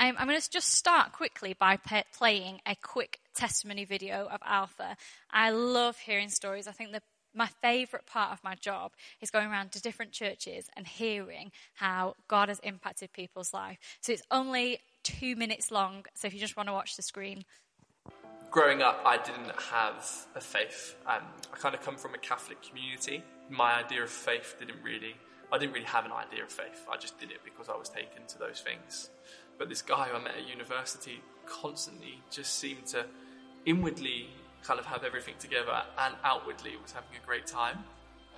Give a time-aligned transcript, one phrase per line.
[0.00, 4.40] Um, I'm going to just start quickly by pe- playing a quick testimony video of
[4.42, 4.96] Alpha.
[5.30, 6.66] I love hearing stories.
[6.66, 8.90] I think the my favourite part of my job
[9.20, 13.78] is going around to different churches and hearing how God has impacted people's life.
[14.00, 17.44] So it's only two minutes long, so if you just want to watch the screen.
[18.50, 20.04] Growing up, I didn't have
[20.34, 20.96] a faith.
[21.06, 21.22] Um,
[21.52, 23.22] I kind of come from a Catholic community.
[23.48, 25.14] My idea of faith didn't really,
[25.52, 26.84] I didn't really have an idea of faith.
[26.92, 29.10] I just did it because I was taken to those things.
[29.60, 33.04] But this guy who I met at university constantly just seemed to
[33.66, 34.30] inwardly
[34.64, 37.84] kind of have everything together and outwardly was having a great time.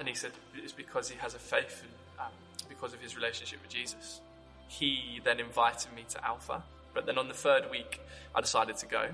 [0.01, 2.33] And he said it's because he has a faith and um,
[2.69, 4.21] because of his relationship with Jesus.
[4.67, 6.65] He then invited me to Alpha.
[6.93, 8.01] But then on the third week,
[8.35, 9.07] I decided to go.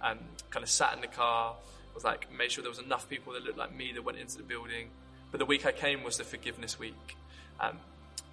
[0.00, 0.20] Um,
[0.50, 1.56] kind of sat in the car,
[1.92, 4.36] was like, made sure there was enough people that looked like me that went into
[4.36, 4.90] the building.
[5.32, 7.16] But the week I came was the forgiveness week.
[7.58, 7.78] Um,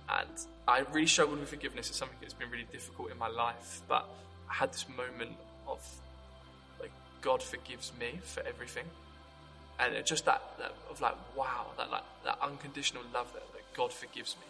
[0.09, 0.29] and
[0.67, 1.89] I really struggled with forgiveness.
[1.89, 3.81] It's something that's been really difficult in my life.
[3.87, 4.07] But
[4.49, 5.35] I had this moment
[5.67, 5.81] of
[6.79, 6.91] like
[7.21, 8.85] God forgives me for everything.
[9.79, 13.91] And just that, that of like, wow, that like that unconditional love that, that God
[13.91, 14.45] forgives me.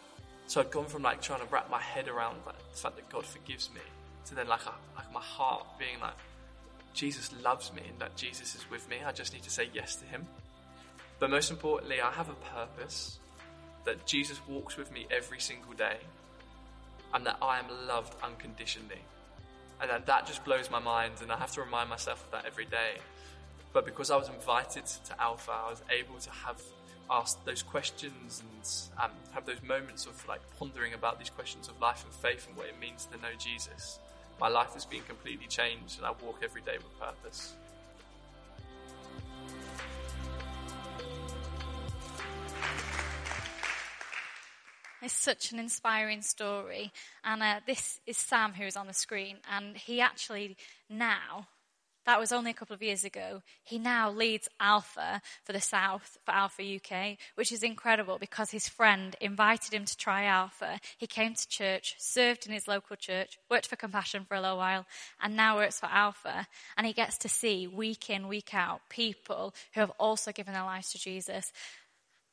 [0.47, 3.09] So I'd gone from like trying to wrap my head around like, the fact that
[3.09, 3.81] God forgives me
[4.25, 6.13] to then like a, like my heart being like,
[6.93, 8.97] Jesus loves me and that Jesus is with me.
[9.05, 10.25] I just need to say yes to him.
[11.19, 13.19] But most importantly, I have a purpose
[13.85, 15.97] that Jesus walks with me every single day
[17.13, 19.01] and that I am loved unconditionally.
[19.81, 22.45] And that, that just blows my mind, and I have to remind myself of that
[22.45, 22.97] every day.
[23.73, 26.61] But because I was invited to Alpha, I was able to have
[27.09, 31.79] asked those questions and um, have those moments of like pondering about these questions of
[31.79, 33.99] life and faith and what it means to know Jesus.
[34.39, 37.53] My life has been completely changed, and I walk every day with purpose.
[45.05, 46.91] It's such an inspiring story.
[47.23, 49.37] And uh, this is Sam who's on the screen.
[49.55, 50.57] And he actually
[50.89, 51.45] now,
[52.07, 56.17] that was only a couple of years ago, he now leads Alpha for the South,
[56.25, 60.79] for Alpha UK, which is incredible because his friend invited him to try Alpha.
[60.97, 64.57] He came to church, served in his local church, worked for Compassion for a little
[64.57, 64.87] while,
[65.21, 66.47] and now works for Alpha.
[66.77, 70.63] And he gets to see week in, week out people who have also given their
[70.63, 71.51] lives to Jesus.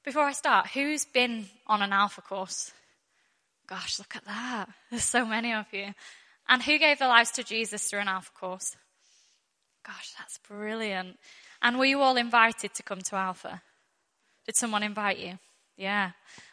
[0.05, 2.73] Before I start, who's been on an alpha course?
[3.69, 4.69] Gosh, look at that.
[4.91, 5.95] There's so many of you.
[6.49, 8.77] And who gave their lives to Jesus through an alpha course?
[9.87, 11.19] Gosh, that's brilliant.
[11.61, 13.63] And were you all invited to come to alpha?
[14.47, 15.39] Did someone invite you?
[15.77, 16.11] Yeah,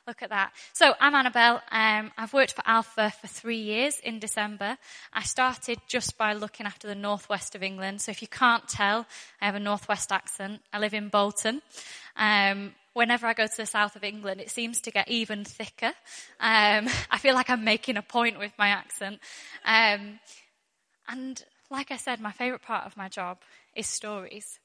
[0.10, 0.52] look at that.
[0.74, 1.62] So I'm Annabelle.
[1.72, 4.76] Um, I've worked for Alpha for three years in December.
[5.14, 8.02] I started just by looking after the northwest of England.
[8.02, 9.06] So if you can't tell,
[9.40, 10.62] I have a northwest accent.
[10.74, 11.62] I live in Bolton.
[12.18, 15.94] Um, whenever I go to the south of England, it seems to get even thicker.
[16.40, 19.20] Um, I feel like I'm making a point with my accent.
[19.64, 20.20] Um,
[21.08, 23.38] and like I said, my favourite part of my job
[23.76, 24.60] is stories.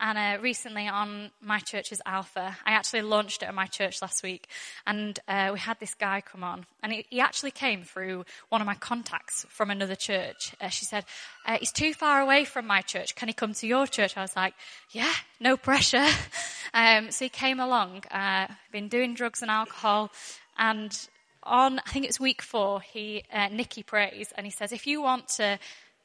[0.00, 4.22] And uh, recently on my church's Alpha, I actually launched it at my church last
[4.22, 4.46] week.
[4.86, 6.66] And uh, we had this guy come on.
[6.82, 10.54] And he, he, actually came through one of my contacts from another church.
[10.60, 11.04] Uh, she said,
[11.46, 13.16] uh, He's too far away from my church.
[13.16, 14.16] Can he come to your church?
[14.16, 14.54] I was like,
[14.92, 16.06] Yeah, no pressure.
[16.74, 20.12] um, so he came along, uh, been doing drugs and alcohol.
[20.56, 20.96] And
[21.42, 24.32] on, I think it's week four, he, uh, Nicky prays.
[24.36, 25.58] And he says, If you want to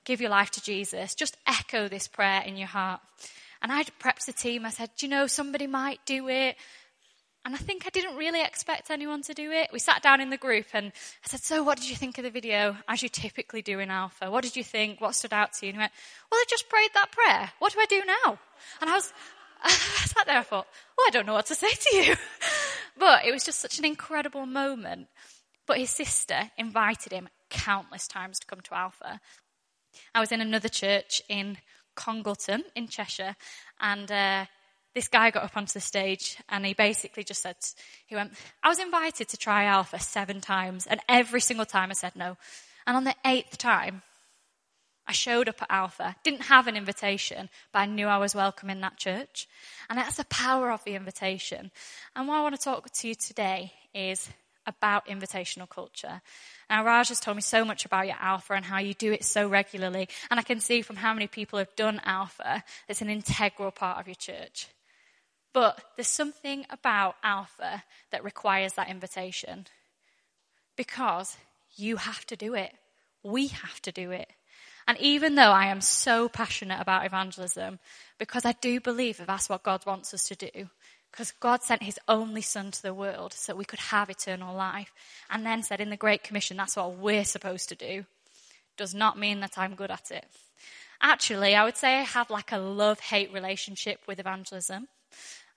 [0.03, 2.99] give your life to Jesus, just echo this prayer in your heart.
[3.63, 4.65] And I'd prepped the team.
[4.65, 6.57] I said, do you know, somebody might do it.
[7.45, 9.69] And I think I didn't really expect anyone to do it.
[9.73, 12.23] We sat down in the group and I said, So, what did you think of
[12.23, 12.77] the video?
[12.87, 14.31] As you typically do in Alpha.
[14.31, 15.01] What did you think?
[15.01, 15.71] What stood out to you?
[15.71, 15.91] And he went,
[16.31, 17.51] Well, I just prayed that prayer.
[17.59, 18.39] What do I do now?
[18.79, 19.11] And I was,
[19.63, 22.15] I sat there, I thought, Well, I don't know what to say to you.
[22.97, 25.07] but it was just such an incredible moment.
[25.67, 29.19] But his sister invited him countless times to come to Alpha.
[30.15, 31.57] I was in another church in
[31.95, 33.35] Congleton in Cheshire,
[33.79, 34.45] and uh,
[34.93, 37.55] this guy got up onto the stage and he basically just said,
[38.05, 41.93] he went, I was invited to try Alpha seven times, and every single time I
[41.93, 42.37] said no.
[42.85, 44.01] And on the eighth time,
[45.05, 48.69] I showed up at Alpha, didn't have an invitation, but I knew I was welcome
[48.69, 49.47] in that church.
[49.89, 51.71] And that's the power of the invitation.
[52.15, 54.29] And what I want to talk to you today is
[54.65, 56.21] about invitational culture.
[56.69, 59.23] Now, Raj has told me so much about your Alpha and how you do it
[59.23, 60.09] so regularly.
[60.29, 63.99] And I can see from how many people have done Alpha, it's an integral part
[63.99, 64.67] of your church.
[65.53, 69.67] But there's something about Alpha that requires that invitation
[70.75, 71.37] because
[71.75, 72.73] you have to do it.
[73.23, 74.29] We have to do it.
[74.87, 77.79] And even though I am so passionate about evangelism,
[78.17, 80.69] because I do believe that that's what God wants us to do,
[81.13, 84.91] because God sent his only son to the world so we could have eternal life.
[85.29, 88.05] And then said in the Great Commission, that's what we're supposed to do.
[88.77, 90.25] does not mean that I'm good at it.
[90.99, 94.87] Actually, I would say I have like a love hate relationship with evangelism.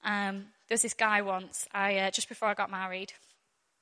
[0.05, 3.15] Um, there was this guy once, I, uh, just before I got married,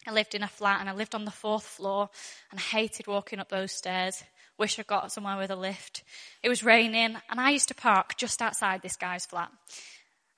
[0.07, 2.09] I lived in a flat and I lived on the fourth floor
[2.53, 4.23] and I hated walking up those stairs.
[4.59, 6.05] Wish I'd got somewhere with a lift.
[6.41, 9.51] It was raining and I used to park just outside this guy's flat.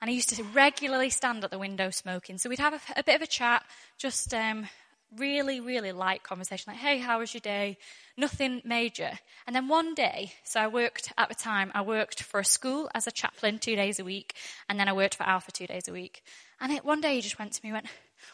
[0.01, 2.39] And he used to regularly stand at the window smoking.
[2.39, 3.65] So we'd have a, a bit of a chat,
[3.99, 4.69] just um,
[5.17, 7.79] really, really light conversation, like, hey, how was your day?
[8.17, 9.13] Nothing major.
[9.47, 12.91] And then one day, so I worked at the time, I worked for a school
[12.95, 14.35] as a chaplain two days a week,
[14.69, 16.23] and then I worked for Alpha two days a week.
[16.61, 17.87] And it, one day he just went to me and went,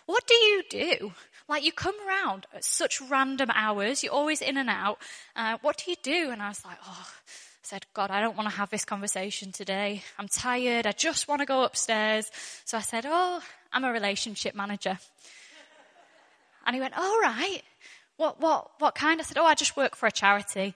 [0.06, 1.12] what do you do?
[1.48, 4.98] Like, you come around at such random hours, you're always in and out.
[5.36, 6.30] Uh, what do you do?
[6.30, 9.50] And I was like, oh, I said, God, I don't want to have this conversation
[9.50, 10.02] today.
[10.18, 10.86] I'm tired.
[10.86, 12.30] I just want to go upstairs.
[12.66, 13.40] So I said, Oh,
[13.72, 14.98] I'm a relationship manager.
[16.66, 17.62] And he went, All right.
[18.18, 19.22] What, what, what kind?
[19.22, 20.74] I said, Oh, I just work for a charity.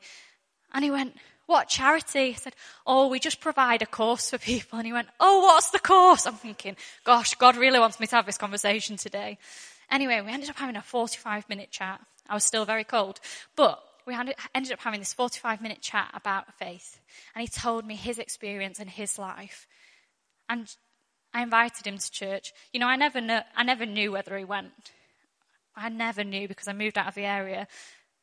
[0.73, 1.15] And he went,
[1.45, 2.31] What charity?
[2.31, 2.55] I said,
[2.87, 4.79] Oh, we just provide a course for people.
[4.79, 6.27] And he went, Oh, what's the course?
[6.27, 9.37] I'm thinking, Gosh, God really wants me to have this conversation today.
[9.91, 12.01] Anyway, we ended up having a 45 minute chat.
[12.27, 13.21] I was still very cold.
[13.55, 17.01] But we ended up having this 45 minute chat about faith.
[17.35, 19.67] And he told me his experience and his life.
[20.49, 20.75] And
[21.35, 22.53] I invited him to church.
[22.73, 24.93] You know, I never, I never knew whether he went.
[25.75, 27.67] I never knew because I moved out of the area.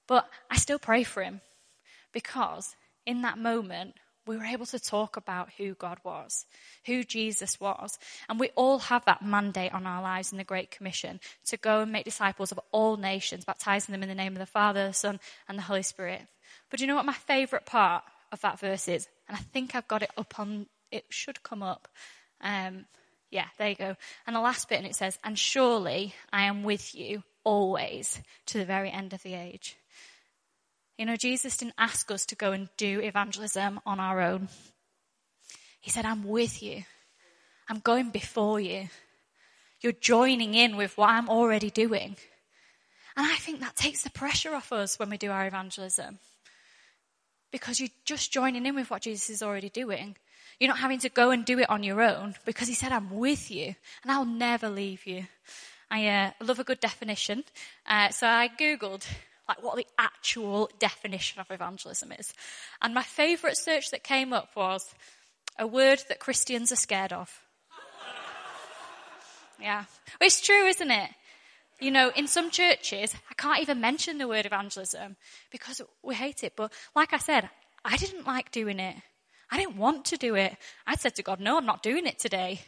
[0.07, 1.41] But I still pray for him
[2.13, 2.75] because
[3.06, 6.45] in that moment, we were able to talk about who God was,
[6.85, 7.97] who Jesus was.
[8.29, 11.81] And we all have that mandate on our lives in the Great Commission to go
[11.81, 14.93] and make disciples of all nations, baptizing them in the name of the Father, the
[14.93, 16.21] Son, and the Holy Spirit.
[16.69, 19.07] But you know what my favourite part of that verse is?
[19.27, 21.87] And I think I've got it up on, it should come up.
[22.41, 22.85] Um,
[23.29, 23.95] yeah, there you go.
[24.27, 28.57] And the last bit, and it says, And surely I am with you always to
[28.57, 29.75] the very end of the age.
[30.98, 34.48] You know, Jesus didn't ask us to go and do evangelism on our own.
[35.81, 36.84] He said, I'm with you.
[37.69, 38.90] I'm going before you.
[39.81, 42.16] You're joining in with what I'm already doing.
[43.18, 46.19] And I think that takes the pressure off us when we do our evangelism.
[47.51, 50.16] Because you're just joining in with what Jesus is already doing.
[50.60, 53.10] You're not having to go and do it on your own because he said, I'm
[53.10, 55.25] with you and I'll never leave you.
[55.90, 57.44] I uh, love a good definition.
[57.86, 59.06] Uh, so I Googled
[59.48, 62.34] like what the actual definition of evangelism is.
[62.81, 64.94] And my favourite search that came up was
[65.60, 67.42] a word that Christians are scared of.
[69.60, 69.86] yeah.
[70.22, 71.10] It's true, isn't it?
[71.80, 75.18] You know, in some churches, I can't even mention the word evangelism
[75.51, 76.54] because we hate it.
[76.56, 77.50] But like I said,
[77.84, 78.95] I didn't like doing it.
[79.51, 80.56] I didn't want to do it.
[80.88, 82.62] I said to God, no, I'm not doing it today.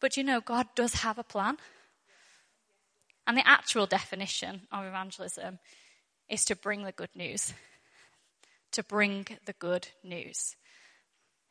[0.00, 1.58] But you know, God does have a plan.
[3.26, 5.60] And the actual definition of evangelism
[6.30, 7.52] is to bring the good news.
[8.72, 10.56] To bring the good news.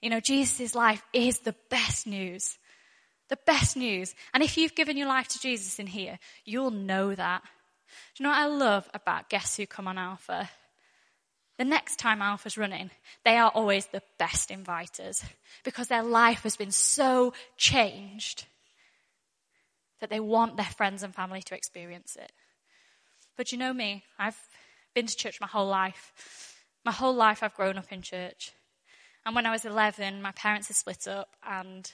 [0.01, 2.57] You know, Jesus' life is the best news.
[3.27, 4.15] The best news.
[4.33, 7.43] And if you've given your life to Jesus in here, you'll know that.
[7.43, 10.49] Do you know what I love about Guess Who Come on Alpha?
[11.57, 12.89] The next time Alpha's running,
[13.25, 15.21] they are always the best inviters
[15.65, 18.45] because their life has been so changed
[19.99, 22.31] that they want their friends and family to experience it.
[23.35, 24.37] But you know me, I've
[24.93, 26.55] been to church my whole life.
[26.85, 28.51] My whole life I've grown up in church.
[29.25, 31.91] And when I was 11, my parents had split up, and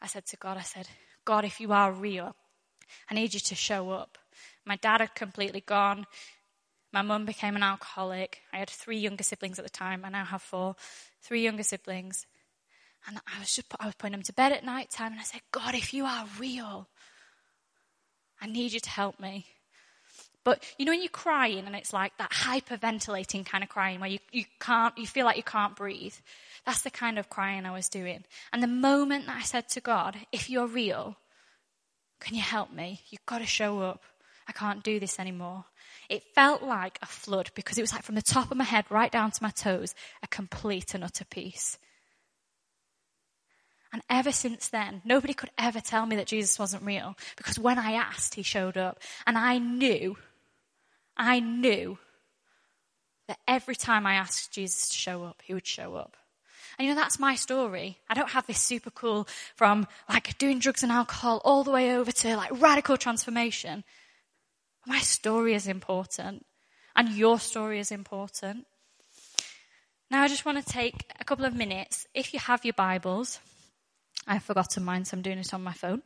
[0.00, 0.88] I said to God, I said,
[1.24, 2.36] God, if you are real,
[3.10, 4.18] I need you to show up.
[4.64, 6.06] My dad had completely gone.
[6.92, 8.40] My mum became an alcoholic.
[8.52, 10.04] I had three younger siblings at the time.
[10.04, 10.76] I now have four.
[11.22, 12.26] Three younger siblings.
[13.06, 15.24] And I was just I was putting them to bed at night time, and I
[15.24, 16.88] said, God, if you are real,
[18.40, 19.46] I need you to help me.
[20.44, 24.10] But you know when you're crying and it's like that hyperventilating kind of crying where
[24.10, 26.14] you, you can't, you feel like you can't breathe.
[26.66, 28.24] That's the kind of crying I was doing.
[28.52, 31.16] And the moment that I said to God, if you're real,
[32.20, 33.00] can you help me?
[33.10, 34.02] You've got to show up.
[34.48, 35.64] I can't do this anymore.
[36.08, 38.84] It felt like a flood because it was like from the top of my head
[38.90, 41.78] right down to my toes, a complete and utter peace.
[43.92, 47.78] And ever since then, nobody could ever tell me that Jesus wasn't real because when
[47.78, 48.98] I asked, he showed up.
[49.26, 50.16] And I knew
[51.16, 51.98] I knew
[53.28, 56.16] that every time I asked Jesus to show up, he would show up.
[56.78, 57.98] And you know, that's my story.
[58.08, 61.94] I don't have this super cool from like doing drugs and alcohol all the way
[61.94, 63.84] over to like radical transformation.
[64.86, 66.46] My story is important
[66.96, 68.66] and your story is important.
[70.10, 72.06] Now I just want to take a couple of minutes.
[72.14, 73.38] If you have your Bibles,
[74.26, 76.02] I've forgotten mine, so I'm doing it on my phone.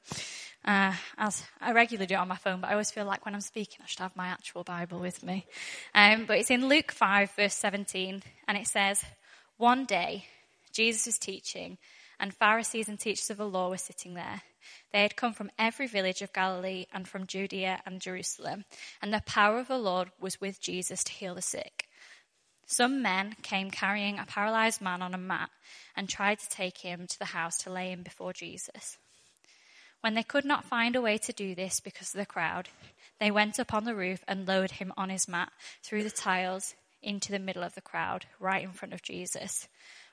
[0.67, 3.35] Uh, as I regularly do it on my phone, but I always feel like when
[3.35, 5.47] I'm speaking, I should have my actual Bible with me.
[5.95, 9.05] Um, but it's in Luke 5, verse 17, and it says,
[9.59, 10.25] One day,
[10.73, 11.79] Jesus was teaching,
[12.19, 14.43] and Pharisees and teachers of the law were sitting there.
[14.93, 18.65] They had come from every village of Galilee and from Judea and Jerusalem,
[19.01, 21.87] and the power of the Lord was with Jesus to heal the sick.
[22.67, 25.51] Some men came carrying a paralyzed man on a mat
[25.95, 28.99] and tried to take him to the house to lay him before Jesus.
[30.01, 32.69] When they could not find a way to do this because of the crowd,
[33.19, 36.75] they went up on the roof and lowered him on his mat through the tiles
[37.03, 39.69] into the middle of the crowd, right in front of Jesus.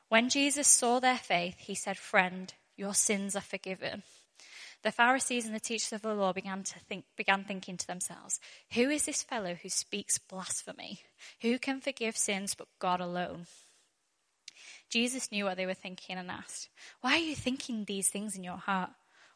[0.10, 4.04] When Jesus saw their faith, he said, Friend, your sins are forgiven.
[4.84, 8.40] The Pharisees and the teachers of the law began to think, began thinking to themselves,
[8.74, 11.02] Who is this fellow who speaks blasphemy?
[11.42, 13.48] Who can forgive sins but God alone?
[14.90, 16.70] Jesus knew what they were thinking and asked,
[17.02, 18.92] Why are you thinking these things in your heart?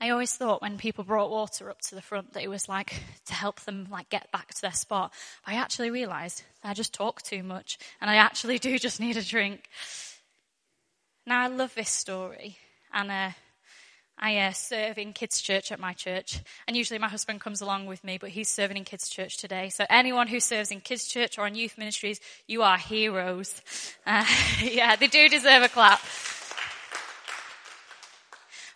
[0.00, 3.02] I always thought when people brought water up to the front that it was like
[3.26, 5.12] to help them like get back to their spot.
[5.44, 9.16] But I actually realized I just talk too much and I actually do just need
[9.16, 9.68] a drink.
[11.26, 12.58] Now I love this story
[12.92, 13.30] and uh,
[14.18, 17.86] I uh, serve in kids' church at my church, and usually my husband comes along
[17.86, 19.70] with me, but he's serving in kids' church today.
[19.70, 23.60] So anyone who serves in kids' church or in youth ministries, you are heroes.
[24.06, 24.22] Uh,
[24.62, 25.98] yeah, they do deserve a clap.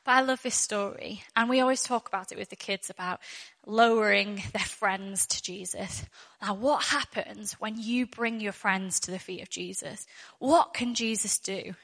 [0.09, 1.23] But I love this story.
[1.37, 3.21] And we always talk about it with the kids about
[3.67, 6.03] lowering their friends to Jesus.
[6.41, 10.07] Now, what happens when you bring your friends to the feet of Jesus?
[10.39, 11.75] What can Jesus do?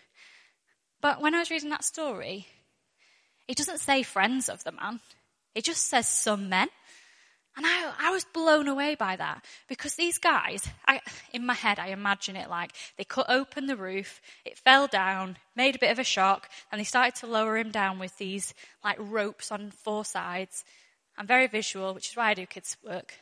[1.02, 2.46] But when I was reading that story,
[3.46, 5.00] it doesn't say friends of the man.
[5.54, 6.68] It just says some men.
[7.56, 11.00] And I, I was blown away by that because these guys, I,
[11.32, 15.36] in my head, I imagine it like they cut open the roof, it fell down,
[15.54, 18.54] made a bit of a shock, and they started to lower him down with these
[18.82, 20.64] like ropes on four sides.
[21.16, 23.14] I'm very visual, which is why I do kids work.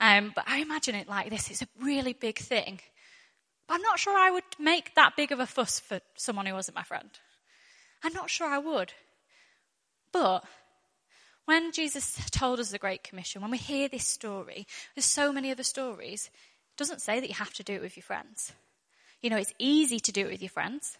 [0.00, 1.50] Um, but I imagine it like this.
[1.50, 2.80] It's a really big thing.
[3.68, 6.54] But I'm not sure I would make that big of a fuss for someone who
[6.54, 7.10] wasn't my friend.
[8.02, 8.92] I'm not sure I would.
[10.12, 10.44] But
[11.46, 15.50] when Jesus told us the Great Commission, when we hear this story, there's so many
[15.50, 18.52] other stories, it doesn't say that you have to do it with your friends.
[19.22, 20.98] You know, it's easy to do it with your friends.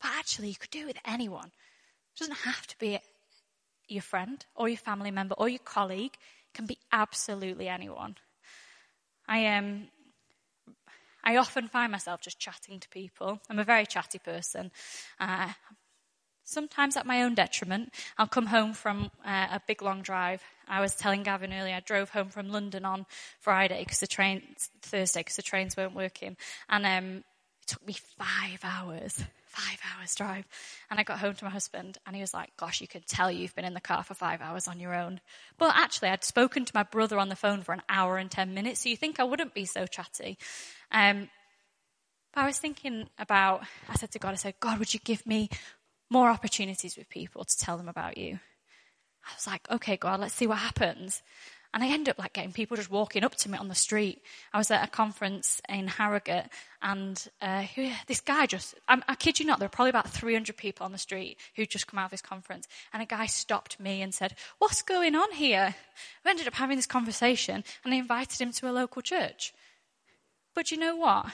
[0.00, 1.46] But actually, you could do it with anyone.
[1.46, 2.98] It doesn't have to be
[3.88, 6.14] your friend or your family member or your colleague.
[6.14, 8.16] It can be absolutely anyone.
[9.28, 9.88] I um,
[11.24, 13.40] I often find myself just chatting to people.
[13.48, 14.72] I'm a very chatty person.
[15.20, 15.52] Uh,
[16.52, 17.92] sometimes at my own detriment.
[18.18, 20.42] I'll come home from uh, a big long drive.
[20.68, 23.06] I was telling Gavin earlier, I drove home from London on
[23.40, 24.42] Friday because the train,
[24.82, 26.36] Thursday because the trains weren't working.
[26.68, 27.24] And um,
[27.62, 30.46] it took me five hours, five hours drive.
[30.90, 33.30] And I got home to my husband and he was like, gosh, you can tell
[33.30, 35.20] you've been in the car for five hours on your own.
[35.58, 38.54] But actually, I'd spoken to my brother on the phone for an hour and 10
[38.54, 38.80] minutes.
[38.80, 40.38] So you think I wouldn't be so chatty.
[40.90, 41.28] Um,
[42.34, 45.26] but I was thinking about, I said to God, I said, God, would you give
[45.26, 45.50] me
[46.12, 48.38] more opportunities with people to tell them about you.
[49.24, 51.22] I was like, okay, God, let's see what happens.
[51.74, 54.20] And I end up like getting people just walking up to me on the street.
[54.52, 56.50] I was at a conference in Harrogate,
[56.82, 57.64] and uh,
[58.06, 60.92] this guy just, I, I kid you not, there were probably about 300 people on
[60.92, 62.68] the street who'd just come out of this conference.
[62.92, 65.74] And a guy stopped me and said, What's going on here?
[66.24, 69.54] We ended up having this conversation, and I invited him to a local church.
[70.54, 71.26] But you know what?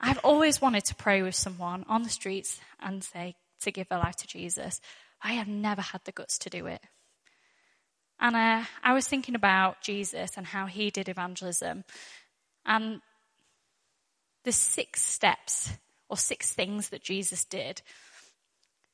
[0.00, 3.98] I've always wanted to pray with someone on the streets and say to give their
[3.98, 4.80] life to Jesus.
[5.22, 6.82] I have never had the guts to do it.
[8.20, 11.84] And uh, I was thinking about Jesus and how he did evangelism.
[12.64, 13.00] And
[14.44, 15.72] the six steps
[16.08, 17.82] or six things that Jesus did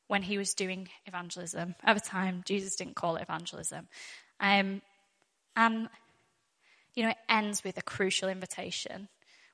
[0.08, 1.74] when he was doing evangelism.
[1.82, 3.88] At the time, Jesus didn't call it evangelism.
[4.40, 4.82] Um,
[5.56, 5.88] and,
[6.94, 9.08] you know, it ends with a crucial invitation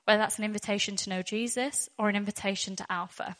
[0.09, 3.35] whether that's an invitation to know Jesus or an invitation to Alpha.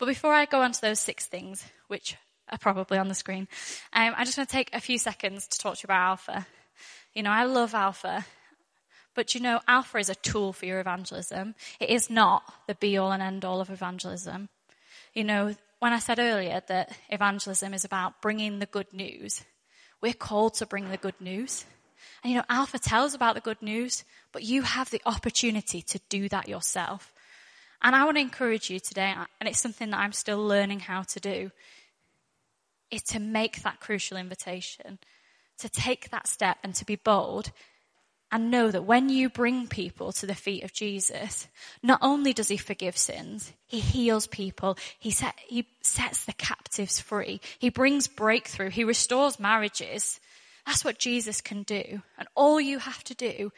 [0.00, 2.16] But before I go on to those six things, which
[2.48, 3.46] are probably on the screen,
[3.92, 6.46] um, I just want to take a few seconds to talk to you about Alpha.
[7.12, 8.26] You know, I love Alpha,
[9.14, 11.54] but you know, Alpha is a tool for your evangelism.
[11.78, 14.48] It is not the be all and end all of evangelism.
[15.12, 19.44] You know, when I said earlier that evangelism is about bringing the good news,
[20.02, 21.64] we're called to bring the good news.
[22.22, 26.00] And you know, Alpha tells about the good news, but you have the opportunity to
[26.08, 27.12] do that yourself.
[27.82, 31.02] And I want to encourage you today, and it's something that I'm still learning how
[31.02, 31.50] to do,
[32.90, 34.98] is to make that crucial invitation,
[35.58, 37.50] to take that step and to be bold
[38.34, 41.46] and know that when you bring people to the feet of Jesus,
[41.84, 46.98] not only does he forgive sins, he heals people, he, set, he sets the captives
[46.98, 50.18] free, he brings breakthrough, he restores marriages.
[50.66, 52.02] That's what Jesus can do.
[52.18, 53.52] And all you have to do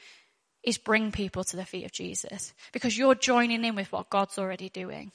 [0.63, 4.39] is bring people to the feet of Jesus because you're joining in with what God's
[4.39, 5.13] already doing.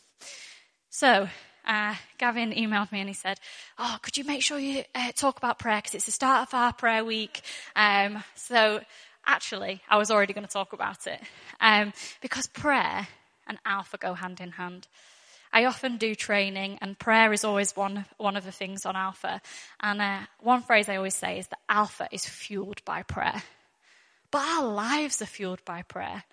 [0.89, 1.27] So,
[1.67, 3.39] uh, Gavin emailed me and he said,
[3.77, 6.53] Oh, could you make sure you uh, talk about prayer because it's the start of
[6.53, 7.41] our prayer week.
[7.75, 8.81] Um, so
[9.25, 11.21] actually, I was already going to talk about it
[11.59, 13.07] um, because prayer
[13.47, 14.87] and alpha go hand in hand.
[15.53, 19.41] I often do training, and prayer is always one one of the things on alpha.
[19.79, 23.43] And uh, one phrase I always say is that alpha is fueled by prayer,
[24.31, 26.23] but our lives are fueled by prayer.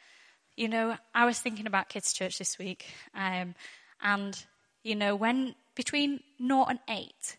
[0.56, 3.54] You know, I was thinking about kids' church this week, um,
[4.00, 4.44] and
[4.82, 7.36] you know, when between naught and eight,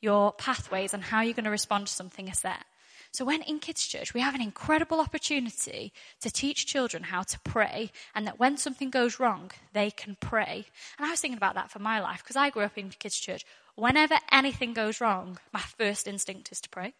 [0.00, 2.64] your pathways and how you're going to respond to something are set.
[3.10, 7.40] So when in kids church, we have an incredible opportunity to teach children how to
[7.40, 10.66] pray and that when something goes wrong, they can pray.
[10.98, 13.18] And I was thinking about that for my life because I grew up in kids
[13.18, 13.44] church.
[13.74, 16.94] Whenever anything goes wrong, my first instinct is to pray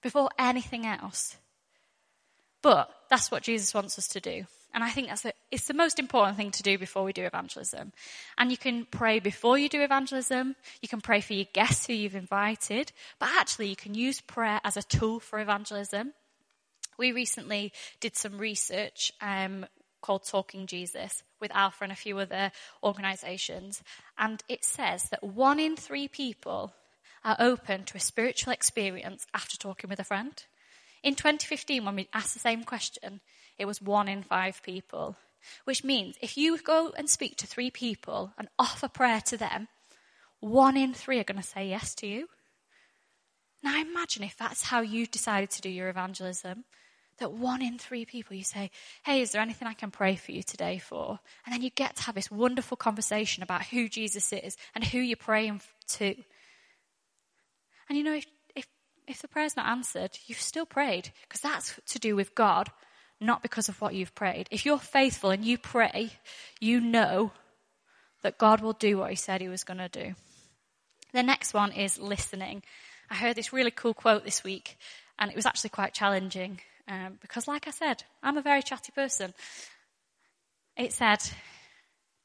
[0.00, 1.36] before anything else.
[2.62, 4.46] But that's what Jesus wants us to do.
[4.74, 7.24] And I think that's the, it's the most important thing to do before we do
[7.24, 7.92] evangelism.
[8.38, 10.56] And you can pray before you do evangelism.
[10.80, 12.92] You can pray for your guests who you've invited.
[13.18, 16.14] But actually, you can use prayer as a tool for evangelism.
[16.98, 19.66] We recently did some research um,
[20.00, 22.52] called Talking Jesus with Alpha and a few other
[22.82, 23.82] organizations.
[24.18, 26.74] And it says that one in three people
[27.24, 30.44] are open to a spiritual experience after talking with a friend.
[31.02, 33.20] In 2015, when we asked the same question,
[33.62, 35.16] it was one in five people.
[35.64, 39.68] Which means if you go and speak to three people and offer prayer to them,
[40.40, 42.28] one in three are going to say yes to you.
[43.62, 46.64] Now imagine if that's how you decided to do your evangelism.
[47.18, 48.72] That one in three people you say,
[49.04, 51.20] Hey, is there anything I can pray for you today for?
[51.46, 54.98] And then you get to have this wonderful conversation about who Jesus is and who
[54.98, 56.16] you're praying to.
[57.88, 58.66] And you know, if, if,
[59.06, 62.68] if the prayer's not answered, you've still prayed because that's to do with God
[63.22, 64.48] not because of what you've prayed.
[64.50, 66.10] If you're faithful and you pray,
[66.60, 67.32] you know
[68.22, 70.14] that God will do what He said He was going to do.
[71.12, 72.62] The next one is listening.
[73.10, 74.78] I heard this really cool quote this week,
[75.18, 78.92] and it was actually quite challenging um, because, like I said, I'm a very chatty
[78.92, 79.34] person.
[80.76, 81.18] It said,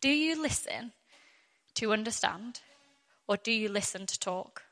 [0.01, 0.93] Do you listen
[1.75, 2.61] to understand,
[3.27, 4.63] or do you listen to talk?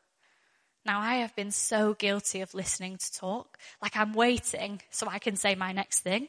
[0.86, 3.58] Now, I have been so guilty of listening to talk.
[3.82, 6.28] Like I'm waiting so I can say my next thing.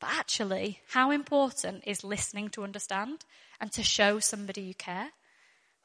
[0.00, 3.24] But actually, how important is listening to understand
[3.60, 5.10] and to show somebody you care?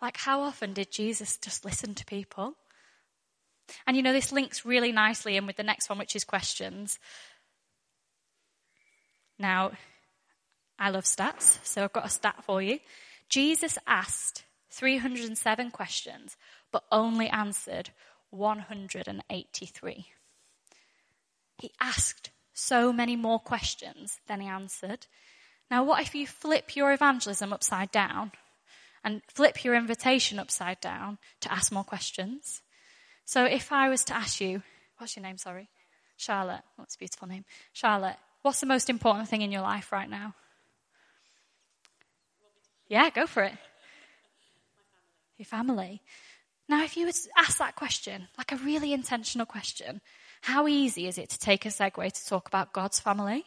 [0.01, 2.55] Like, how often did Jesus just listen to people?
[3.85, 6.99] And you know, this links really nicely in with the next one, which is questions.
[9.39, 9.71] Now,
[10.77, 12.79] I love stats, so I've got a stat for you.
[13.29, 16.35] Jesus asked 307 questions
[16.71, 17.91] but only answered
[18.29, 20.05] 183.
[21.57, 25.07] He asked so many more questions than he answered.
[25.69, 28.31] Now, what if you flip your evangelism upside down
[29.03, 32.61] and flip your invitation upside down to ask more questions?
[33.25, 34.63] So, if I was to ask you,
[34.97, 35.37] what's your name?
[35.37, 35.69] Sorry,
[36.17, 36.61] Charlotte.
[36.63, 37.45] Oh, what's a beautiful name?
[37.73, 40.35] Charlotte, what's the most important thing in your life right now?
[42.87, 43.53] Yeah, go for it.
[45.37, 46.01] Your family.
[46.71, 49.99] Now, if you would ask that question, like a really intentional question,
[50.39, 53.43] how easy is it to take a segue to talk about God's family?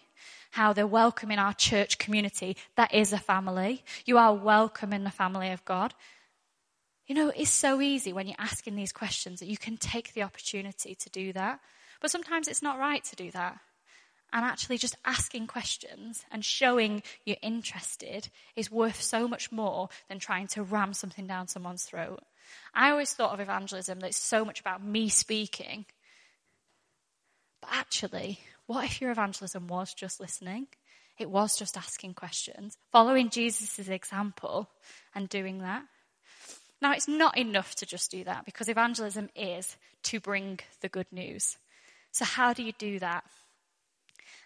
[0.50, 3.82] How they're welcome in our church community that is a family.
[4.04, 5.94] You are welcome in the family of God.
[7.06, 10.22] You know, it's so easy when you're asking these questions that you can take the
[10.22, 11.60] opportunity to do that.
[12.02, 13.58] But sometimes it's not right to do that.
[14.34, 20.18] And actually, just asking questions and showing you're interested is worth so much more than
[20.18, 22.20] trying to ram something down someone's throat.
[22.74, 25.86] I always thought of evangelism that it's so much about me speaking.
[27.60, 30.66] But actually, what if your evangelism was just listening?
[31.18, 34.68] It was just asking questions, following Jesus' example
[35.14, 35.84] and doing that.
[36.82, 41.06] Now, it's not enough to just do that because evangelism is to bring the good
[41.12, 41.56] news.
[42.10, 43.24] So, how do you do that?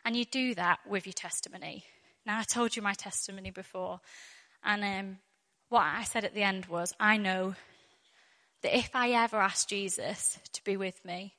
[0.04, 1.84] And you do that with your testimony.
[2.24, 4.00] Now, I told you my testimony before,
[4.62, 5.18] and um,
[5.68, 7.54] what I said at the end was, I know
[8.62, 11.34] that if I ever asked Jesus to be with me,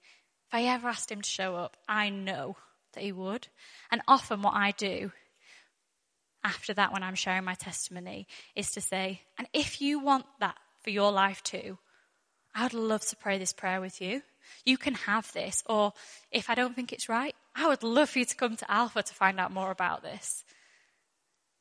[0.47, 2.57] if I ever asked him to show up, I know
[2.93, 3.47] that he would.
[3.91, 5.11] And often what I do
[6.43, 10.57] after that when I'm sharing my testimony is to say, and if you want that
[10.81, 11.77] for your life too,
[12.55, 14.21] I would love to pray this prayer with you.
[14.65, 15.63] You can have this.
[15.67, 15.93] Or
[16.31, 19.03] if I don't think it's right, I would love for you to come to Alpha
[19.03, 20.43] to find out more about this.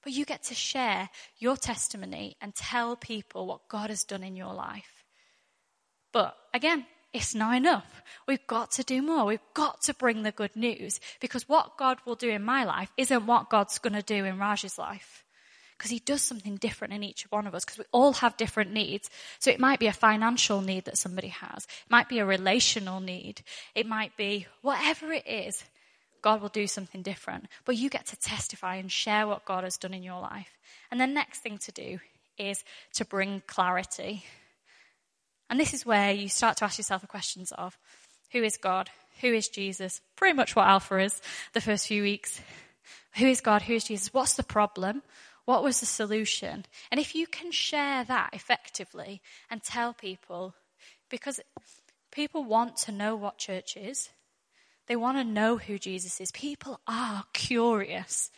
[0.03, 4.37] But you get to share your testimony and tell people what God has done in
[4.37, 4.97] your life.
[6.12, 8.03] But again, it's not enough.
[8.27, 9.25] We've got to do more.
[9.25, 12.92] We've got to bring the good news because what God will do in my life
[12.97, 15.25] isn't what God's going to do in Raj's life.
[15.77, 18.73] Because he does something different in each one of us because we all have different
[18.73, 19.09] needs.
[19.38, 21.64] So it might be a financial need that somebody has.
[21.64, 23.42] It might be a relational need.
[23.77, 25.62] It might be whatever it is.
[26.21, 27.47] God will do something different.
[27.64, 30.59] But you get to testify and share what God has done in your life.
[30.90, 32.01] And the next thing to do
[32.38, 34.25] is to bring clarity.
[35.50, 37.78] And this is where you start to ask yourself the questions of
[38.32, 38.90] who is God?
[39.20, 40.00] Who is Jesus?
[40.16, 41.20] Pretty much what Alpha is
[41.52, 42.40] the first few weeks.
[43.16, 43.62] Who is God?
[43.62, 44.12] Who is Jesus?
[44.12, 45.02] What's the problem?
[45.44, 46.66] What was the solution?
[46.90, 50.54] And if you can share that effectively and tell people,
[51.11, 51.40] because
[52.12, 54.11] people want to know what church is,
[54.87, 56.30] they want to know who Jesus is.
[56.32, 58.30] People are curious.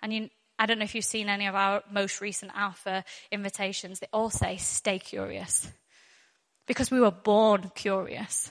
[0.00, 3.98] And you, I don't know if you've seen any of our most recent Alpha invitations.
[3.98, 5.68] They all say, stay curious.
[6.66, 8.50] Because we were born curious.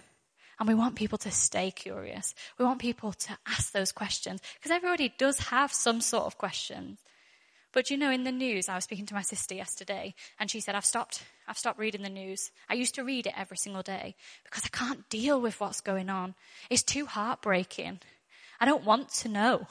[0.59, 2.35] And we want people to stay curious.
[2.59, 4.41] We want people to ask those questions.
[4.55, 6.99] Because everybody does have some sort of questions.
[7.73, 10.59] But you know, in the news, I was speaking to my sister yesterday, and she
[10.59, 12.51] said, I've stopped, I've stopped reading the news.
[12.69, 16.09] I used to read it every single day because I can't deal with what's going
[16.09, 16.35] on.
[16.69, 17.99] It's too heartbreaking.
[18.59, 19.67] I don't want to know.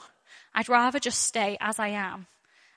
[0.55, 2.27] I'd rather just stay as I am.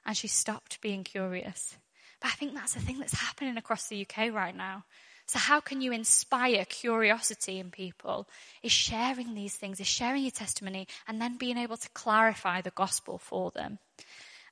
[0.04, 1.76] And she stopped being curious.
[2.20, 4.84] But I think that's the thing that's happening across the UK right now.
[5.26, 8.28] So how can you inspire curiosity in people?
[8.62, 12.70] Is sharing these things, is sharing your testimony, and then being able to clarify the
[12.70, 13.80] gospel for them.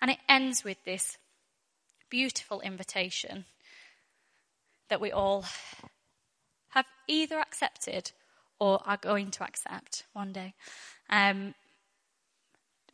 [0.00, 1.16] And it ends with this
[2.10, 3.44] beautiful invitation
[4.88, 5.44] that we all
[6.70, 8.10] have either accepted
[8.58, 10.54] or are going to accept one day.
[11.08, 11.54] Um,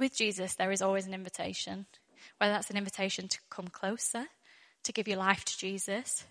[0.00, 1.86] with Jesus, there is always an invitation,
[2.38, 4.24] whether that's an invitation to come closer,
[4.82, 6.24] to give your life to Jesus,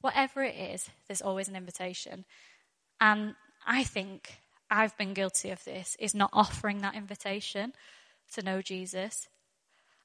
[0.00, 2.24] whatever it is, there's always an invitation.
[3.00, 3.34] And
[3.66, 4.40] I think
[4.70, 7.72] I've been guilty of this, is not offering that invitation
[8.34, 9.28] to know Jesus.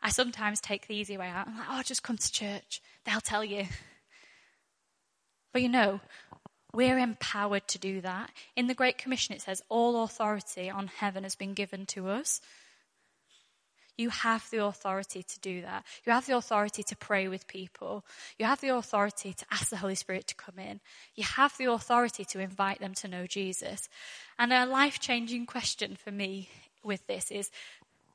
[0.02, 1.48] I sometimes take the easy way out.
[1.48, 2.82] I'm like, oh, just come to church.
[3.06, 3.66] They'll tell you.
[5.52, 6.02] But you know,
[6.74, 8.32] we're empowered to do that.
[8.56, 12.42] In the Great Commission, it says, all authority on heaven has been given to us.
[13.98, 15.86] You have the authority to do that.
[16.06, 18.04] You have the authority to pray with people.
[18.40, 20.80] You have the authority to ask the Holy Spirit to come in.
[21.16, 23.90] You have the authority to invite them to know Jesus.
[24.40, 26.50] And a life changing question for me
[26.84, 27.52] with this is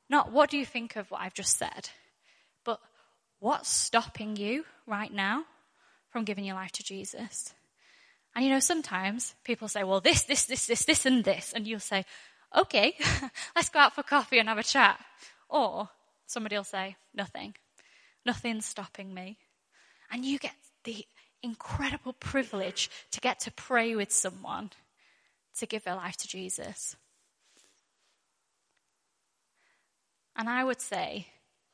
[0.09, 1.89] not what do you think of what I've just said,
[2.65, 2.81] but
[3.39, 5.45] what's stopping you right now
[6.09, 7.53] from giving your life to Jesus?
[8.35, 11.53] And you know, sometimes people say, well, this, this, this, this, this, and this.
[11.53, 12.05] And you'll say,
[12.55, 12.95] okay,
[13.55, 14.99] let's go out for coffee and have a chat.
[15.49, 15.89] Or
[16.27, 17.55] somebody will say, nothing.
[18.25, 19.37] Nothing's stopping me.
[20.11, 21.05] And you get the
[21.41, 24.71] incredible privilege to get to pray with someone
[25.57, 26.95] to give their life to Jesus.
[30.35, 31.27] And I would say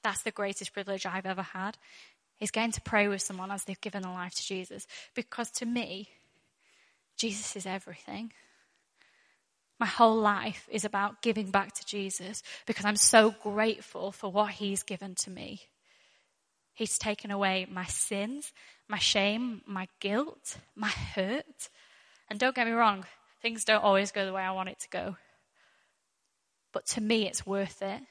[0.04, 1.78] that's the greatest privilege I've ever had
[2.40, 4.88] is getting to pray with someone as they've given their life to Jesus.
[5.14, 6.10] Because to me,
[7.18, 8.34] Jesus is everything.
[9.80, 14.52] My whole life is about giving back to Jesus because I'm so grateful for what
[14.52, 15.62] He's given to me.
[16.74, 18.52] He's taken away my sins,
[18.88, 21.70] my shame, my guilt, my hurt.
[22.30, 23.06] And don't get me wrong,
[23.42, 25.16] things don't always go the way I want it to go.
[26.74, 28.02] But to me, it's worth it.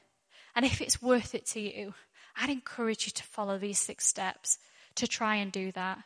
[0.55, 1.93] And if it's worth it to you,
[2.35, 4.57] I'd encourage you to follow these six steps
[4.95, 5.99] to try and do that.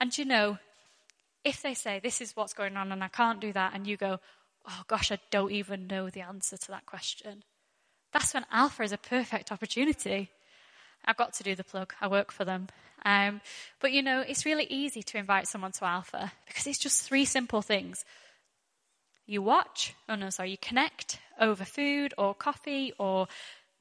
[0.00, 0.58] And you know,
[1.44, 3.96] if they say, This is what's going on and I can't do that, and you
[3.96, 4.20] go,
[4.68, 7.44] oh gosh, I don't even know the answer to that question.
[8.12, 10.30] That's when Alpha is a perfect opportunity.
[11.04, 11.94] I've got to do the plug.
[12.00, 12.68] I work for them.
[13.04, 13.40] Um,
[13.80, 17.24] but you know, it's really easy to invite someone to Alpha because it's just three
[17.24, 18.04] simple things.
[19.26, 23.26] You watch, oh no, sorry, you connect over food or coffee or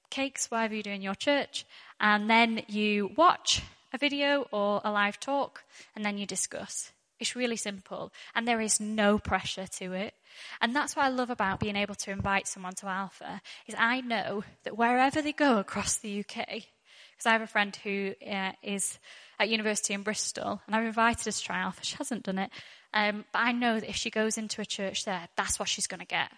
[0.09, 1.65] cakes, whatever you do in your church,
[1.99, 3.61] and then you watch
[3.93, 5.63] a video or a live talk,
[5.95, 6.91] and then you discuss.
[7.19, 10.13] It's really simple, and there is no pressure to it.
[10.59, 14.01] And that's what I love about being able to invite someone to Alpha is I
[14.01, 18.51] know that wherever they go across the UK, Because I have a friend who uh,
[18.61, 18.99] is
[19.39, 21.85] at university in Bristol, and I've invited her to try Alpha.
[21.85, 22.51] She hasn't done it.
[22.93, 25.87] Um, but I know that if she goes into a church there, that's what she's
[25.87, 26.31] going to get.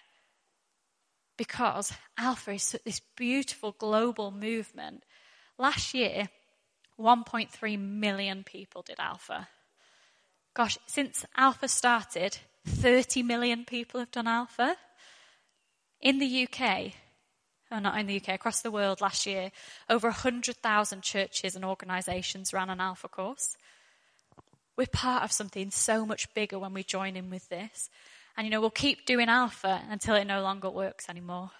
[1.38, 5.04] Because Alpha is this beautiful global movement.
[5.58, 6.30] Last year,
[7.00, 9.48] 1.3 million people did Alpha.
[10.58, 14.76] Gosh, since Alpha started, 30 million people have done Alpha.
[16.02, 16.93] In the UK,
[17.72, 19.52] oh, not in the UK, across the world last year,
[19.88, 23.56] over 100,000 churches and organisations ran an Alpha course.
[24.76, 27.91] We're part of something so much bigger when we join in with this.
[28.36, 31.52] And, you know, we'll keep doing Alpha until it no longer works anymore.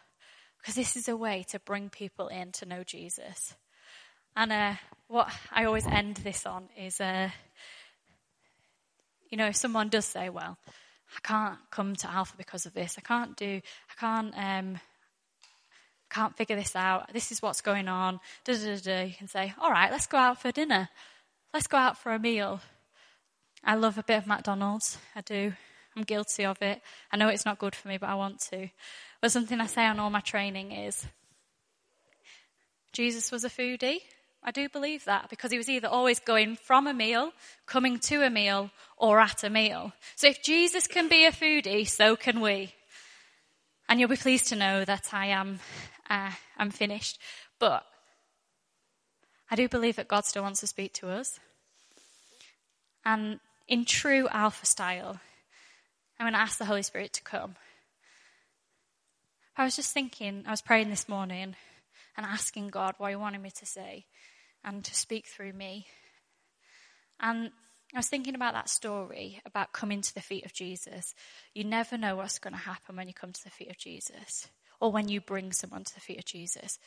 [0.58, 3.54] Because this is a way to bring people in to know Jesus.
[4.36, 4.74] And uh,
[5.08, 7.30] what I always end this on is, uh,
[9.30, 10.58] you know, if someone does say, well,
[11.16, 12.96] I can't come to Alpha because of this.
[12.98, 14.80] I can't do, I can't, um,
[16.10, 17.12] can't figure this out.
[17.14, 18.20] This is what's going on.
[18.46, 20.90] Da, da, da, You can say, all right, let's go out for dinner.
[21.54, 22.62] Let's go out for a meal.
[23.64, 24.98] I love a bit of McDonald's.
[25.16, 25.54] I do.
[25.96, 26.82] I'm guilty of it.
[27.12, 28.70] I know it's not good for me, but I want to.
[29.22, 31.06] But something I say on all my training is
[32.94, 34.00] Jesus was a foodie.
[34.48, 37.34] I do believe that because he was either always going from a meal,
[37.66, 39.92] coming to a meal, or at a meal.
[40.16, 42.74] So if Jesus can be a foodie, so can we.
[43.90, 45.60] And you'll be pleased to know that I am,
[46.10, 47.20] uh, I'm finished.
[47.60, 47.84] But
[49.52, 51.42] I do believe that God still wants to speak to us.
[53.04, 55.20] And in true Alpha style,
[56.18, 57.56] I'm going to ask the Holy Spirit to come.
[59.58, 61.58] I was just thinking, I was praying this morning
[62.16, 64.06] and asking God what He wanted me to say
[64.64, 65.88] and to speak through me.
[67.20, 67.52] And
[67.94, 71.16] I was thinking about that story about coming to the feet of Jesus.
[71.54, 74.50] You never know what's going to happen when you come to the feet of Jesus
[74.80, 76.80] or when you bring someone to the feet of Jesus.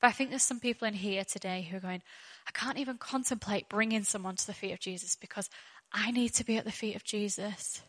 [0.00, 2.02] But I think there's some people in here today who are going,
[2.46, 5.48] I can't even contemplate bringing someone to the feet of Jesus because
[5.92, 7.82] I need to be at the feet of Jesus.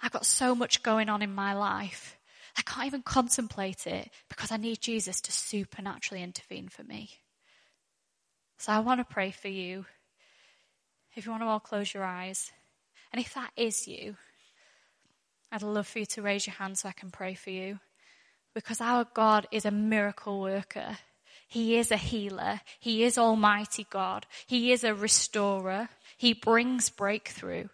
[0.00, 2.18] I've got so much going on in my life.
[2.56, 7.10] I can't even contemplate it because I need Jesus to supernaturally intervene for me.
[8.62, 9.86] So I want to pray for you.
[11.16, 12.52] If you want to all close your eyes.
[13.12, 14.14] And if that is you,
[15.50, 17.80] I'd love for you to raise your hand so I can pray for you.
[18.54, 20.98] Because our God is a miracle worker.
[21.48, 22.60] He is a healer.
[22.78, 24.26] He is Almighty God.
[24.46, 25.88] He is a restorer.
[26.16, 27.66] He brings breakthrough.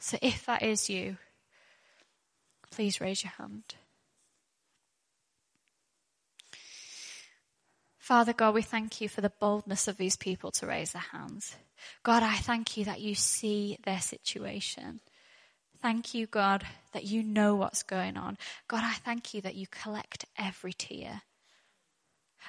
[0.00, 1.16] So if that is you,
[2.70, 3.74] please raise your hand.
[8.10, 11.54] Father God, we thank you for the boldness of these people to raise their hands.
[12.02, 14.98] God, I thank you that you see their situation.
[15.80, 18.36] Thank you, God, that you know what's going on.
[18.66, 21.22] God, I thank you that you collect every tear.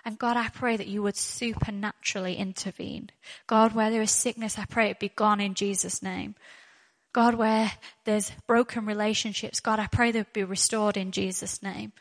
[0.04, 3.12] And God, I pray that you would supernaturally intervene.
[3.46, 6.34] God, where there is sickness, I pray it be gone in Jesus' name.
[7.14, 7.72] God, where
[8.06, 11.94] there's broken relationships, God, I pray they be restored in Jesus' name.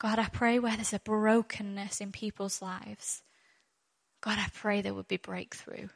[0.00, 3.22] God, I pray where there's a brokenness in people's lives,
[4.22, 5.88] God, I pray there would be breakthrough.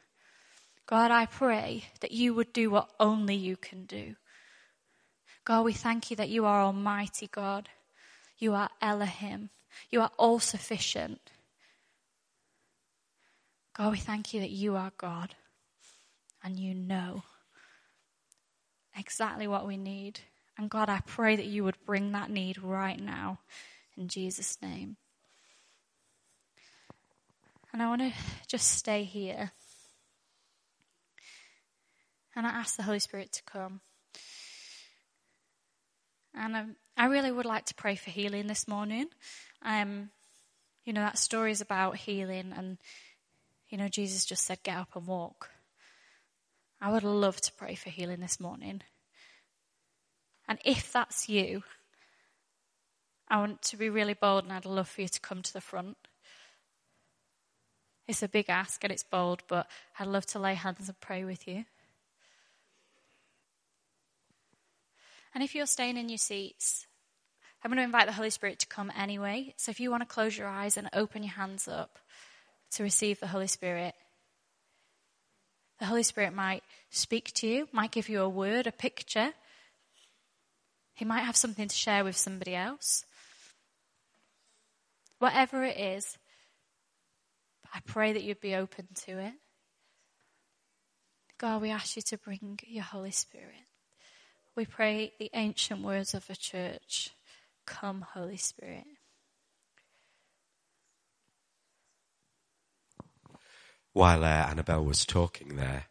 [0.85, 4.15] God, I pray that you would do what only you can do.
[5.43, 7.69] God, we thank you that you are Almighty God.
[8.37, 9.49] You are Elohim.
[9.89, 11.31] You are all sufficient.
[13.75, 15.35] God, we thank you that you are God
[16.43, 17.23] and you know
[18.95, 20.19] exactly what we need.
[20.57, 23.39] And God, I pray that you would bring that need right now
[23.97, 24.97] in Jesus' name.
[27.71, 28.13] And I want to
[28.47, 29.51] just stay here.
[32.35, 33.81] And I ask the Holy Spirit to come.
[36.33, 39.07] And um, I really would like to pray for healing this morning.
[39.61, 40.09] Um,
[40.83, 42.77] you know, that story is about healing, and,
[43.69, 45.49] you know, Jesus just said, get up and walk.
[46.79, 48.81] I would love to pray for healing this morning.
[50.47, 51.63] And if that's you,
[53.27, 55.61] I want to be really bold and I'd love for you to come to the
[55.61, 55.97] front.
[58.07, 59.67] It's a big ask and it's bold, but
[59.99, 61.65] I'd love to lay hands and pray with you.
[65.33, 66.87] And if you're staying in your seats,
[67.63, 69.53] I'm going to invite the Holy Spirit to come anyway.
[69.57, 71.97] So if you want to close your eyes and open your hands up
[72.71, 73.95] to receive the Holy Spirit,
[75.79, 79.33] the Holy Spirit might speak to you, might give you a word, a picture.
[80.93, 83.03] He might have something to share with somebody else.
[85.25, 86.19] Whatever it is,
[87.73, 89.33] I pray that you'd be open to it.
[91.39, 93.65] God, we ask you to bring your Holy Spirit.
[94.55, 97.09] We pray the ancient words of the church
[97.65, 98.85] Come, Holy Spirit.
[103.93, 105.85] while uh, Annabelle was talking there,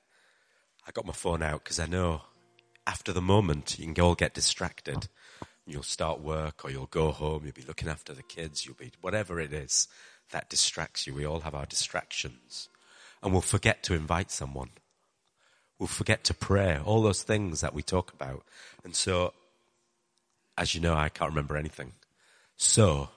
[0.86, 2.22] I got my phone out because I know
[2.86, 5.08] after the moment you can all get distracted.
[5.66, 8.92] You'll start work or you'll go home, you'll be looking after the kids, you'll be
[9.00, 9.88] whatever it is
[10.30, 11.14] that distracts you.
[11.14, 12.68] We all have our distractions.
[13.22, 14.70] And we'll forget to invite someone.
[15.78, 18.44] We'll forget to pray, all those things that we talk about.
[18.84, 19.32] And so,
[20.56, 21.92] as you know, I can't remember anything.
[22.56, 23.08] So,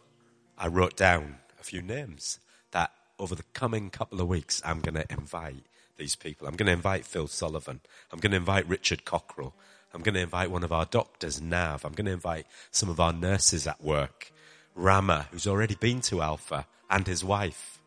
[0.57, 2.39] I wrote down a few names
[2.71, 5.65] that over the coming couple of weeks I'm going to invite
[5.97, 6.47] these people.
[6.47, 7.81] I'm going to invite Phil Sullivan.
[8.11, 9.53] I'm going to invite Richard Cockrell.
[9.93, 11.85] I'm going to invite one of our doctors, Nav.
[11.85, 14.31] I'm going to invite some of our nurses at work.
[14.75, 17.81] Rama, who's already been to Alpha, and his wife.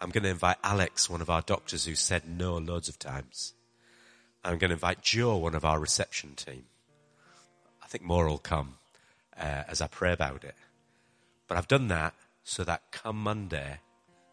[0.00, 3.54] I'm going to invite Alex, one of our doctors who said no loads of times.
[4.44, 6.64] I'm going to invite Joe, one of our reception team.
[7.82, 8.76] I think more will come
[9.38, 10.54] uh, as I pray about it.
[11.48, 13.80] But I've done that so that come Monday,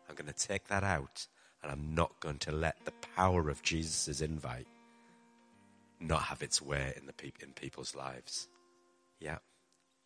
[0.07, 1.27] I'm going to take that out
[1.61, 4.67] and I'm not going to let the power of Jesus' invite
[5.99, 8.47] not have its way in, the in people's lives.
[9.19, 9.37] Yeah.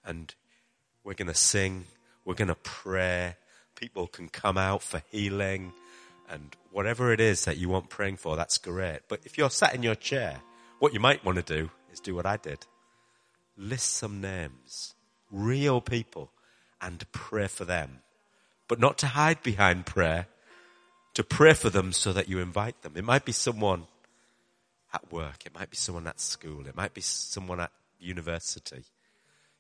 [0.06, 0.34] And
[1.04, 1.86] we're going to sing,
[2.26, 3.36] we're going to pray,
[3.76, 5.74] people can come out for healing
[6.30, 9.02] and whatever it is that you want praying for, that's great.
[9.10, 10.42] But if you're sat in your chair,
[10.80, 12.66] what you might want to do is do what I did.
[13.58, 14.96] List some names,
[15.30, 16.32] real people,
[16.82, 18.00] and pray for them.
[18.70, 20.28] But not to hide behind prayer,
[21.16, 22.94] to pray for them so that you invite them.
[22.96, 23.88] It might be someone
[24.94, 25.46] at work.
[25.46, 26.68] It might be someone at school.
[26.68, 28.84] It might be someone at university.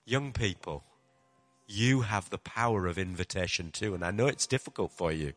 [0.05, 0.83] Young people,
[1.67, 3.93] you have the power of invitation too.
[3.93, 5.33] And I know it's difficult for you.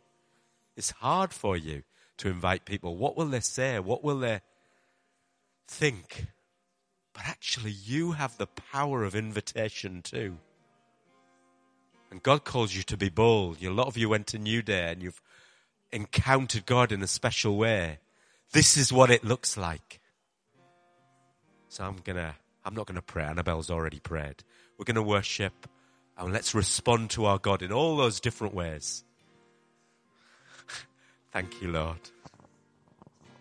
[0.77, 1.83] It's hard for you
[2.19, 2.97] to invite people.
[2.97, 3.79] What will they say?
[3.79, 4.41] What will they
[5.69, 6.27] think?
[7.13, 10.39] But actually, you have the power of invitation too.
[12.11, 13.63] And God calls you to be bold.
[13.63, 15.21] A lot of you went to New Day and you've
[15.93, 17.99] encountered God in a special way.
[18.55, 19.99] This is what it looks like.
[21.69, 23.25] So I'm gonna, I'm not gonna pray.
[23.25, 24.45] Annabelle's already prayed.
[24.79, 25.67] We're gonna worship
[26.17, 29.05] and let's respond to our God in all those different ways.
[31.33, 31.99] Thank you, Lord.